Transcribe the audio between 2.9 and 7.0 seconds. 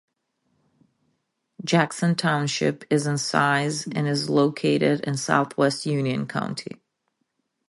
is in size and is located in southwest Union County.